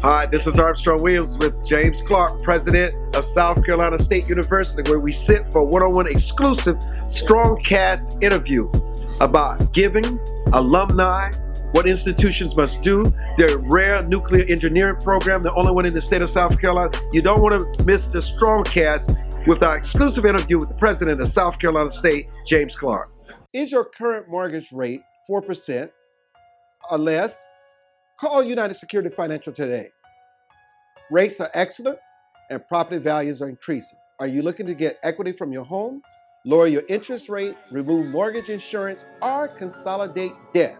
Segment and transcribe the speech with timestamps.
[0.00, 5.00] Hi, this is Armstrong Williams with James Clark, president of South Carolina State University, where
[5.00, 6.76] we sit for one on one exclusive
[7.08, 8.70] Strongcast interview
[9.20, 10.20] about giving,
[10.52, 11.32] alumni,
[11.72, 13.04] what institutions must do,
[13.36, 16.92] their rare nuclear engineering program, the only one in the state of South Carolina.
[17.12, 21.26] You don't want to miss the Strongcast with our exclusive interview with the president of
[21.26, 23.10] South Carolina State, James Clark.
[23.52, 25.90] Is your current mortgage rate 4%
[26.88, 27.44] or less?
[28.18, 29.90] Call United Security Financial today.
[31.08, 32.00] Rates are excellent
[32.50, 33.96] and property values are increasing.
[34.18, 36.02] Are you looking to get equity from your home,
[36.44, 40.76] lower your interest rate, remove mortgage insurance, or consolidate debt?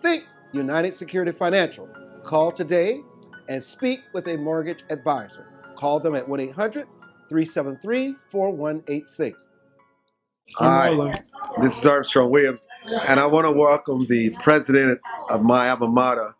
[0.00, 1.88] Think United Security Financial.
[2.22, 3.00] Call today
[3.48, 5.48] and speak with a mortgage advisor.
[5.74, 6.86] Call them at 1 800
[7.28, 9.48] 373 4186.
[10.56, 11.20] Hi,
[11.60, 12.68] this is Armstrong Williams,
[13.06, 16.34] and I want to welcome the president of my alma mater,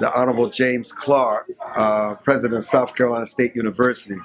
[0.00, 4.16] the Honorable James Clark, uh, president of South Carolina State University,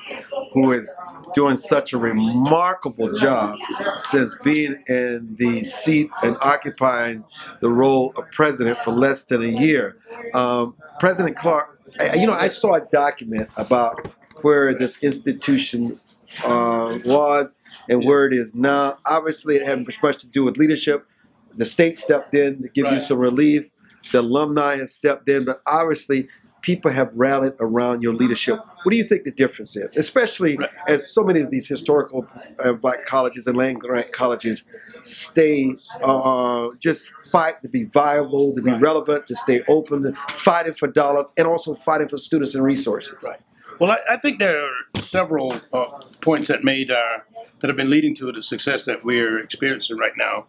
[0.54, 0.94] who is
[1.34, 3.58] doing such a remarkable job
[4.00, 7.24] since being in the seat and occupying
[7.62, 9.98] the role of president for less than a year.
[10.34, 14.08] Um, president Clark, I, you know, I saw a document about
[14.42, 15.96] where this institution
[16.44, 17.58] uh, was
[17.90, 18.98] and where it is now.
[19.06, 21.08] Obviously, it had much to do with leadership.
[21.56, 23.66] The state stepped in to give you some relief.
[24.12, 26.28] The alumni have stepped in, but obviously,
[26.62, 28.60] people have rallied around your leadership.
[28.84, 30.70] What do you think the difference is, especially Right.
[30.88, 32.28] as so many of these historical
[32.60, 34.64] uh, black colleges and land grant colleges
[35.04, 38.82] stay uh, just fight to be viable, to be Right.
[38.82, 43.16] relevant, to stay open, fighting for dollars, and also fighting for students and resources.
[43.24, 43.40] Right.
[43.80, 45.86] Well, I, I think there are several uh,
[46.22, 47.20] points that made uh,
[47.62, 50.46] that have been leading to the success that we're experiencing right now.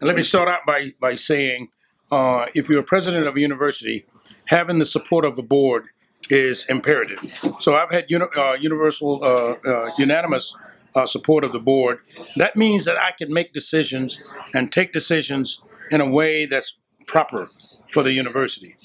[0.00, 1.68] And let me start out by by saying,
[2.12, 4.04] uh, if you're a president of a university,
[4.44, 5.86] having the support of the board
[6.30, 7.18] is imperative.
[7.58, 10.54] So I've had uni- uh, universal, uh, uh, unanimous
[10.94, 11.98] uh, support of the board.
[12.36, 14.20] That means that I can make decisions
[14.54, 16.74] and take decisions in a way that's
[17.06, 17.46] proper
[17.90, 18.76] for the university.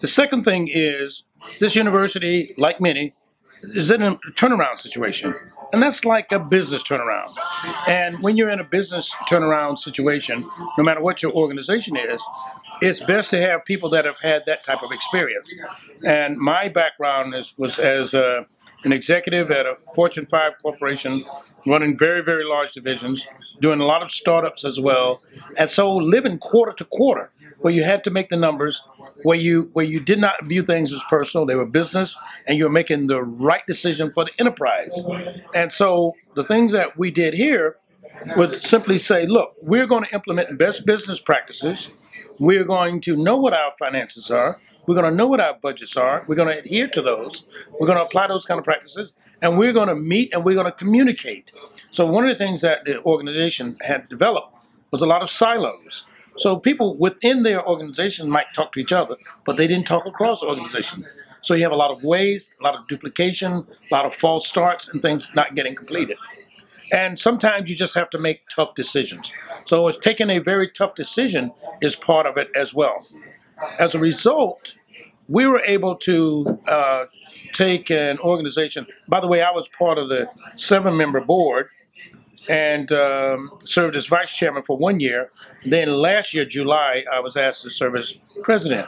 [0.00, 1.24] The second thing is
[1.60, 3.14] this university, like many,
[3.62, 5.34] is in a turnaround situation.
[5.74, 7.36] And that's like a business turnaround.
[7.88, 10.48] And when you're in a business turnaround situation,
[10.78, 12.22] no matter what your organization is,
[12.80, 15.52] it's best to have people that have had that type of experience.
[16.06, 18.46] And my background is, was as a,
[18.84, 21.24] an executive at a Fortune 5 corporation,
[21.66, 23.26] running very, very large divisions,
[23.60, 25.22] doing a lot of startups as well.
[25.56, 28.82] And so living quarter to quarter, where you had to make the numbers,
[29.22, 32.64] where you where you did not view things as personal, they were business, and you
[32.64, 35.02] were making the right decision for the enterprise.
[35.54, 37.76] And so the things that we did here
[38.36, 41.88] would simply say, look, we're going to implement best business practices.
[42.38, 44.60] We're going to know what our finances are.
[44.86, 46.24] We're going to know what our budgets are.
[46.26, 47.46] We're going to adhere to those.
[47.78, 49.12] We're going to apply those kind of practices,
[49.42, 51.52] and we're going to meet and we're going to communicate.
[51.90, 54.56] So one of the things that the organization had developed
[54.90, 56.04] was a lot of silos.
[56.36, 60.42] So people within their organization might talk to each other, but they didn't talk across
[60.42, 61.28] organizations.
[61.42, 64.48] So you have a lot of ways, a lot of duplication, a lot of false
[64.48, 66.16] starts, and things not getting completed.
[66.92, 69.32] And sometimes you just have to make tough decisions.
[69.66, 73.06] So it's taking a very tough decision is part of it as well.
[73.78, 74.74] As a result,
[75.28, 77.04] we were able to uh,
[77.52, 78.86] take an organization.
[79.08, 80.26] By the way, I was part of the
[80.56, 81.68] seven-member board
[82.48, 85.30] and um, served as vice chairman for one year.
[85.64, 88.86] Then last year, July, I was asked to serve as president.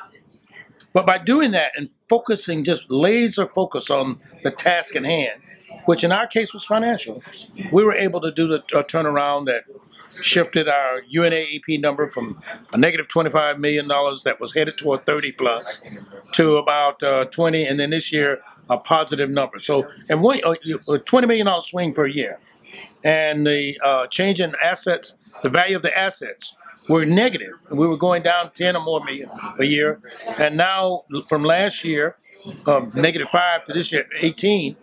[0.92, 5.40] But by doing that and focusing, just laser focus on the task in hand,
[5.84, 7.22] which in our case was financial,
[7.72, 9.64] we were able to do the turnaround that
[10.22, 12.40] shifted our UNAEP number from
[12.72, 15.80] a negative $25 million that was headed toward 30 plus
[16.32, 19.60] to about uh, 20, and then this year a positive number.
[19.60, 22.38] So, and one, uh, a $20 million swing per year
[23.04, 26.54] and the uh, change in assets, the value of the assets
[26.88, 27.52] were negative.
[27.70, 30.00] We were going down 10 or more million a year.
[30.38, 32.16] And now from last year,
[32.66, 34.76] um, negative five to this year, 18,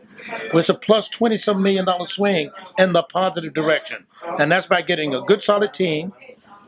[0.54, 4.06] was a plus 20 some million dollar swing in the positive direction.
[4.40, 6.14] And that's by getting a good solid team,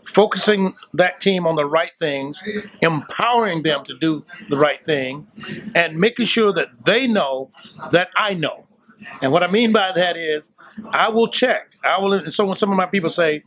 [0.03, 2.41] focusing that team on the right things,
[2.81, 5.27] empowering them to do the right thing,
[5.73, 7.51] and making sure that they know
[7.91, 8.65] that I know.
[9.21, 10.53] And what I mean by that is,
[10.89, 11.71] I will check.
[11.83, 12.31] I will.
[12.31, 13.43] So when some of my people say,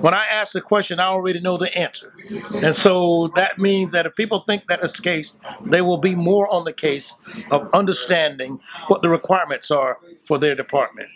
[0.00, 2.12] when I ask the question, I already know the answer.
[2.54, 5.32] And so that means that if people think that is the case,
[5.64, 7.14] they will be more on the case
[7.50, 8.58] of understanding
[8.88, 11.08] what the requirements are for their department.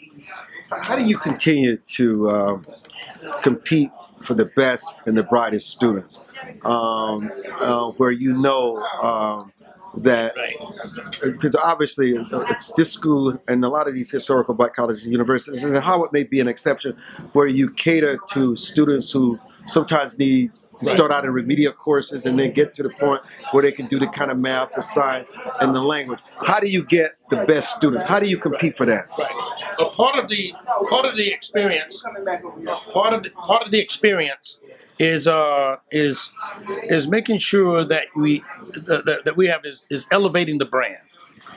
[0.70, 2.66] How do you continue to um,
[3.42, 3.90] compete
[4.22, 9.52] for the best and the brightest students, um, uh, where you know um,
[9.98, 10.56] that Right.
[11.22, 15.12] because obviously uh, it's this school and a lot of these historical black colleges and
[15.12, 16.96] universities and Howard may be an exception
[17.34, 20.50] where you cater to students who sometimes need
[20.80, 20.94] to Right.
[20.94, 23.20] start out in remedial courses and then get to the point
[23.52, 26.18] where they can do the kind of math, the science, and the language.
[26.44, 28.04] How do you get the best students?
[28.04, 29.06] How do you compete for that?
[29.16, 29.30] Right.
[29.78, 30.52] A part of the
[30.88, 34.58] part of the experience, part of the, part of the experience
[34.98, 36.30] is uh is
[36.84, 38.44] is making sure that we
[38.74, 40.98] that, that we have is, is elevating the brand.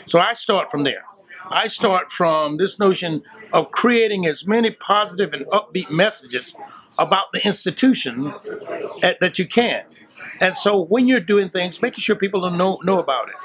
[0.06, 1.04] So I start from there.
[1.50, 3.24] I start from this notion
[3.54, 6.56] of creating as many positive and upbeat messages
[7.00, 8.34] about the institution
[9.04, 9.84] at, that you can.
[10.40, 13.36] And so when you're doing things, making sure people know know about it.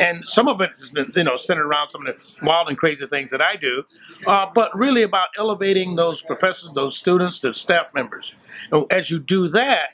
[0.00, 2.78] And some of it has been, you know, centered around some of the wild and
[2.78, 3.84] crazy things that I do,
[4.26, 8.34] uh, but really about elevating those professors, those students, the staff members.
[8.72, 9.90] And as you do that,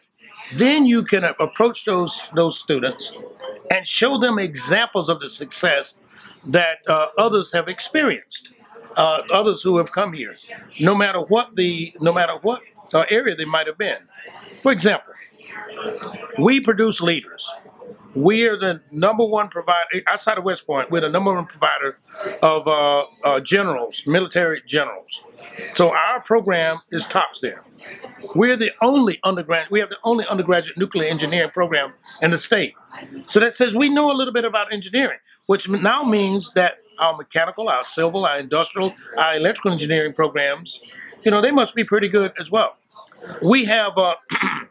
[0.55, 3.13] then you can approach those those students
[3.71, 5.97] and show them examples of the success
[6.47, 8.53] that uh, others have experienced,
[8.97, 10.37] uh, others who have come here,
[10.79, 12.63] no matter what the no matter what
[12.95, 13.99] uh, area they might have been.
[14.63, 15.15] For example,
[16.39, 17.51] we produce leaders.
[18.17, 20.91] We are the number one provider outside of West Point.
[20.91, 21.99] We're the number one provider
[22.43, 25.21] of uh, uh, generals, military generals.
[25.75, 27.63] So our program is tops there.
[28.35, 29.69] We're the only undergrad.
[29.71, 31.93] We have the only undergraduate nuclear engineering program
[32.23, 32.73] in the state.
[33.27, 37.15] So that says we know a little bit about engineering, which now means that our
[37.15, 40.81] mechanical, our civil, our industrial, our electrical engineering programs,
[41.23, 42.77] you know, they must be pretty good as well.
[43.43, 44.15] We have uh,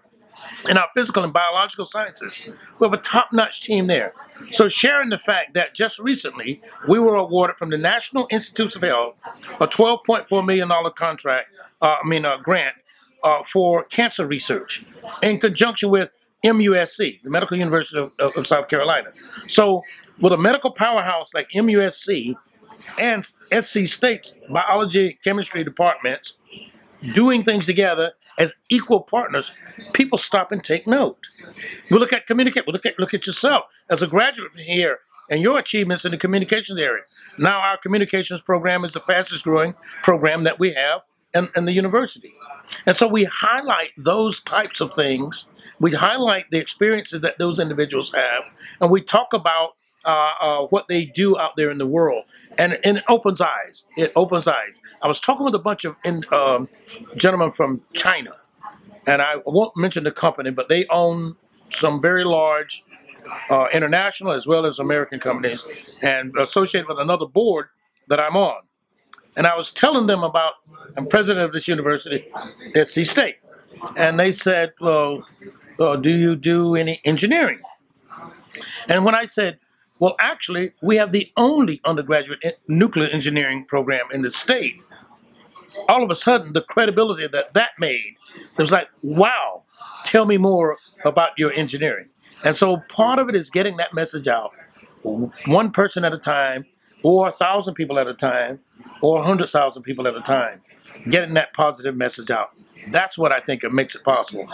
[0.69, 2.41] in our physical and biological sciences.
[2.79, 4.13] We have a top notch team there.
[4.51, 8.81] So, sharing the fact that just recently we were awarded from the National Institutes of
[8.81, 9.15] Health
[9.59, 11.49] a $12.4 million contract,
[11.81, 12.75] uh, I mean, a grant
[13.23, 14.85] uh, for cancer research
[15.21, 16.09] in conjunction with
[16.43, 19.09] MUSC, the Medical University of, of, of South Carolina.
[19.47, 19.81] So,
[20.19, 22.35] with a medical powerhouse like MUSC
[22.97, 26.33] and SC State's biology, chemistry departments,
[27.13, 29.51] doing things together as equal partners,
[29.93, 31.17] people stop and take note.
[31.89, 32.65] We look at communicate.
[32.67, 34.99] We look at look at yourself as a graduate here
[35.29, 37.03] and your achievements in the communications area.
[37.37, 39.73] Now our communications program is the fastest growing
[40.03, 41.01] program that we have
[41.33, 42.33] in, in the university,
[42.85, 45.47] and so we highlight those types of things.
[45.79, 48.43] We highlight the experiences that those individuals have,
[48.79, 49.71] and we talk about
[50.05, 52.23] uh, uh, what they do out there in the world,
[52.57, 53.85] and, and it opens eyes.
[53.97, 54.81] It opens eyes.
[55.03, 56.67] I was talking with a bunch of in, um,
[57.15, 58.31] gentlemen from China,
[59.07, 61.35] and I won't mention the company, but they own
[61.69, 62.83] some very large
[63.49, 65.65] uh, international as well as American companies,
[66.01, 67.67] and associated with another board
[68.07, 68.61] that I'm on.
[69.35, 70.53] And I was telling them about
[70.95, 72.25] I'm president of this university,
[72.81, 73.37] SC State,
[73.97, 75.25] and they said, "Well,
[75.79, 77.59] uh, do you do any engineering?"
[78.87, 79.59] And when I said,
[79.99, 84.83] well, actually, we have the only undergraduate nuclear engineering program in the state.
[85.87, 89.63] All of a sudden, the credibility that that made, it was like, wow,
[90.05, 92.07] tell me more about your engineering.
[92.43, 94.51] And so part of it is getting that message out,
[95.03, 96.65] one person at a time,
[97.03, 98.59] or a thousand people at a time,
[99.01, 100.57] or a hundred thousand people at a time,
[101.09, 102.51] getting that positive message out.
[102.91, 104.47] That's what I think it makes it possible.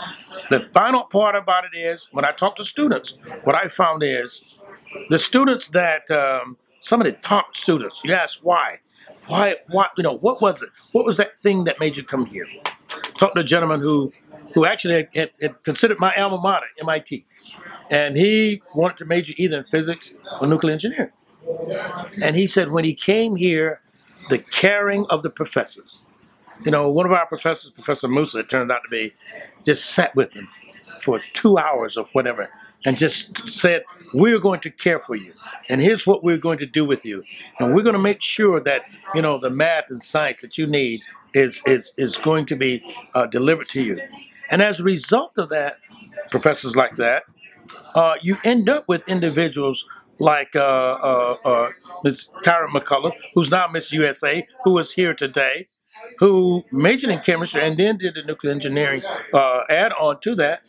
[0.50, 4.61] The final part about it is when I talk to students, what I found is
[5.10, 8.80] the students that um, some of the top students, you ask why,
[9.28, 10.70] why, why, you know, what was it?
[10.92, 12.46] What was that thing that made you come here?
[13.16, 14.12] Talked to a gentleman who,
[14.54, 17.26] who actually had, had, considered my alma mater, MIT,
[17.90, 21.12] and he wanted to major either in physics or nuclear engineering.
[22.22, 23.82] And he said when he came here,
[24.30, 26.00] the caring of the professors.
[26.64, 29.12] You know, one of our professors, Professor Musa, it turned out to be,
[29.66, 30.48] just sat with him
[31.02, 32.50] for two hours or whatever
[32.86, 33.84] and just said,
[34.14, 35.34] We're going to care for you.
[35.70, 37.24] And here's what we're going to do with you.
[37.60, 38.84] And we're going to make sure that,
[39.14, 41.02] you know, the math and science that you need
[41.34, 42.84] is, is, is going to be
[43.14, 44.00] uh, delivered to you.
[44.50, 45.78] And as a result of that,
[46.30, 47.24] professors like that,
[47.96, 49.86] uh, you end up with individuals
[50.20, 51.70] like uh, uh, uh,
[52.04, 52.28] Ms.
[52.46, 55.68] McCullough, who's now Miss USA, who is here today,
[56.20, 59.02] who majored in chemistry and then did the nuclear engineering
[59.34, 60.62] uh, add-on to that,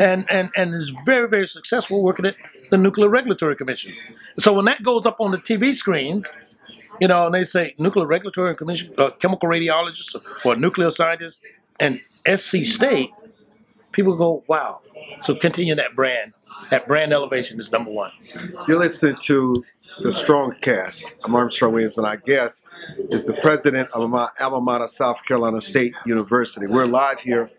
[0.00, 2.36] and, and, and is very, very successful working at
[2.70, 3.92] the Nuclear Regulatory Commission.
[4.38, 6.32] So when that goes up on the TV screens,
[7.00, 11.42] you know, and they say Nuclear Regulatory Commission, uh, chemical radiologist or nuclear scientist,
[11.80, 13.10] and SC State,
[13.92, 14.80] people go, wow.
[15.22, 16.32] So continue that brand
[16.70, 18.10] That brand elevation is number one.
[18.66, 19.64] You're listening to
[20.00, 21.04] the Strong Cast.
[21.24, 22.64] I'm Armstrong Williams, and our guest
[23.10, 26.66] is the president of my alma mater, South Carolina State University.
[26.66, 27.50] We're live here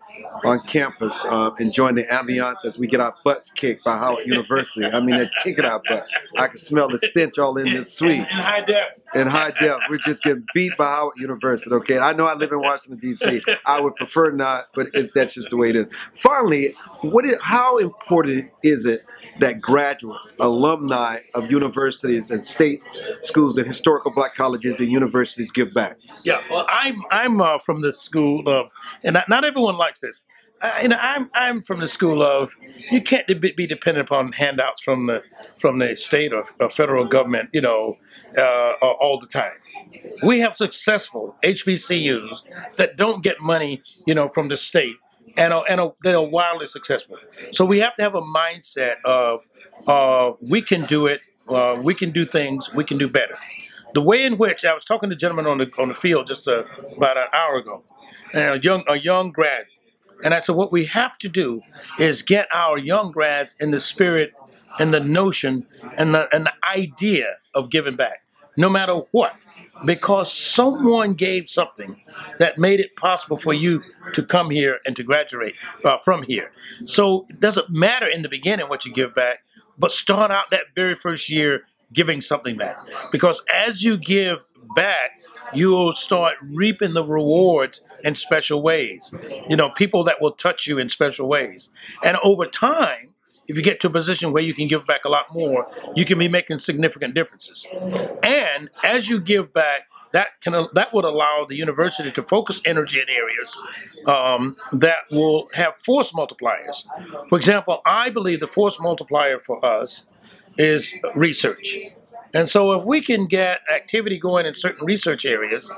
[0.44, 4.84] on campus, uh, enjoying the ambiance as we get our butts kicked by Howard University.
[4.84, 6.06] I mean, they're kicking our butt.
[6.36, 8.18] I can smell the stench all in this suite.
[8.18, 8.84] In high def.
[9.16, 11.74] In high def, we're just getting beat by Howard University.
[11.74, 13.42] Okay, I know I live in Washington D.C.
[13.64, 15.86] I would prefer not, but it, that's just the way it is.
[16.14, 19.04] Finally, what is, how important is it
[19.40, 22.82] that graduates, alumni of universities and state
[23.20, 25.96] schools and historical black colleges and universities give back?
[26.22, 28.68] Yeah, well, I'm I'm uh, from the school of,
[29.02, 30.24] and not, not everyone likes this.
[30.62, 32.54] I, you know, I'm I'm from the school of
[32.90, 35.22] you can't be, be dependent upon handouts from the
[35.58, 37.98] from the state or, or federal government, you know,
[38.36, 39.52] uh, all the time.
[40.22, 42.42] We have successful HBCUs
[42.76, 44.96] that don't get money, you know, from the state
[45.36, 47.16] and are, and are, they are wildly successful.
[47.52, 49.44] So we have to have a mindset of
[49.86, 53.38] uh, we can do it, uh, we can do things, we can do better.
[53.94, 56.26] The way in which I was talking to a gentleman on the on the field
[56.26, 56.64] just uh,
[56.96, 57.82] about an hour ago,
[58.34, 59.66] and a young a young grad,
[60.24, 61.62] and I said, what we have to do
[61.98, 64.32] is get our young grads in the spirit
[64.78, 68.22] and the notion and the and the idea of giving back,
[68.56, 69.46] no matter what
[69.84, 71.96] because someone gave something
[72.38, 73.82] that made it possible for you
[74.14, 75.54] to come here and to graduate
[75.84, 76.50] uh, from here.
[76.84, 79.40] So it doesn't matter in the beginning what you give back,
[79.78, 82.76] but start out that very first year giving something back.
[83.12, 84.44] Because as you give
[84.74, 85.10] back,
[85.54, 89.12] you'll start reaping the rewards in special ways.
[89.48, 91.70] You know, people that will touch you in special ways.
[92.02, 93.14] And over time,
[93.48, 96.04] if you get to a position where you can give back a lot more, you
[96.04, 97.64] can be making significant differences.
[98.22, 103.00] And as you give back, that can that would allow the university to focus energy
[103.00, 103.58] in areas
[104.06, 106.84] um, that will have force multipliers.
[107.28, 110.04] For example, I believe the force multiplier for us
[110.56, 111.76] is research.
[112.36, 115.72] And so if we can get activity going in certain research areas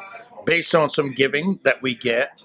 [0.44, 2.42] based on some giving that we get,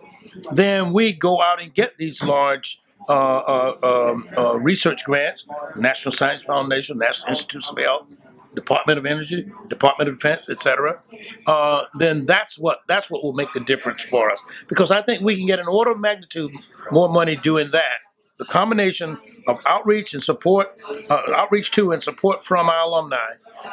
[0.52, 2.80] then we go out and get these large
[3.10, 5.46] uh, uh, um, uh, research grants,
[5.78, 8.06] National Science Foundation, National Institutes of Health,
[8.54, 11.02] Department of Energy, Department of Defense, etc.,
[11.48, 14.40] uh, then that's what that's what will make the difference for us.
[14.68, 16.52] Because I think we can get an order of magnitude
[16.92, 17.98] more money doing that.
[18.38, 19.18] The combination
[19.48, 23.18] of outreach and support, uh, outreach to and support from our alumni,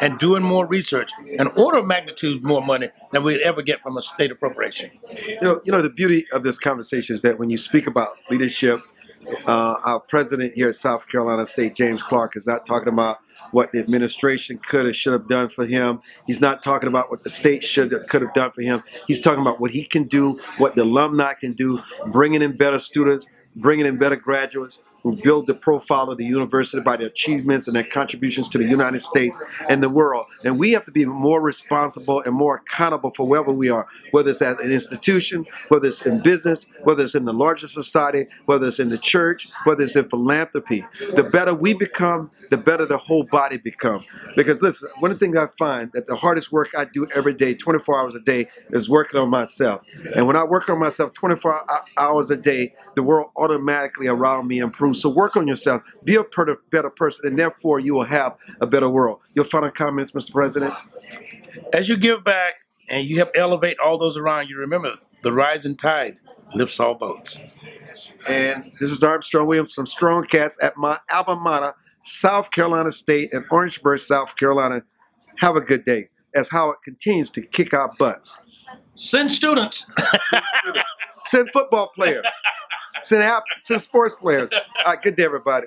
[0.00, 3.96] and doing more research, an order of magnitude more money than we'd ever get from
[3.96, 4.90] a state appropriation.
[5.26, 8.16] You know, you know the beauty of this conversation is that when you speak about
[8.30, 8.80] leadership
[9.46, 13.18] uh, our president here at South Carolina State, James Clark, is not talking about
[13.52, 16.00] what the administration could or should have done for him.
[16.26, 18.82] He's not talking about what the state should have could have done for him.
[19.06, 21.80] He's talking about what he can do, what the alumni can do,
[22.12, 26.80] bringing in better students, bringing in better graduates, who build the profile of the university
[26.82, 29.38] by their achievements and their contributions to the United States
[29.68, 30.26] and the world.
[30.44, 34.30] And we have to be more responsible and more accountable for wherever we are, whether
[34.30, 38.68] it's at an institution, whether it's in business, whether it's in the larger society, whether
[38.68, 40.84] it's in the church, whether it's in philanthropy.
[41.14, 44.04] The better we become, the better the whole body become.
[44.36, 47.34] Because listen, one of the things I find that the hardest work I do every
[47.34, 49.82] day, 24 hours a day, is working on myself.
[50.14, 51.64] And when I work on myself 24
[51.96, 54.89] hours a day, the world automatically around me improves.
[54.94, 56.24] So work on yourself, be a
[56.70, 59.20] better person, and therefore you will have a better world.
[59.34, 60.32] Your final comments, Mr.
[60.32, 60.74] President?
[61.72, 62.54] As you give back
[62.88, 66.18] and you help elevate all those around you, remember the rising tide
[66.54, 67.38] lifts all boats.
[68.28, 73.44] And this is Armstrong Williams from Strongcast at my alma mater, South Carolina State in
[73.50, 74.82] Orangeburg, South Carolina.
[75.38, 78.36] Have a good day as Howard continues to kick our butts.
[78.94, 79.86] Send students.
[80.28, 80.88] Send, students.
[81.18, 82.26] Send football players.
[83.12, 84.50] App, send sports players.
[84.52, 85.66] All right, good day, everybody.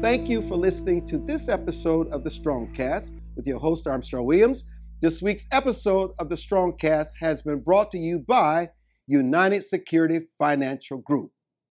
[0.00, 4.64] Thank you for listening to this episode of the Strongcast with your host, Armstrong Williams.
[5.00, 8.70] This week's episode of the Strongcast has been brought to you by
[9.06, 11.30] United Security Financial Group.